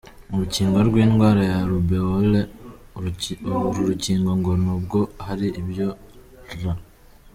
Urukingo 0.33 0.77
rw’indwara 0.87 1.41
ya 1.51 1.59
Rubeole: 1.69 2.41
uru 3.59 3.81
rukingo 3.89 4.29
ngo 4.39 4.51
nubwo 4.63 4.99
hari 5.25 5.47
ibyo 5.61 5.87
r. 6.59 6.61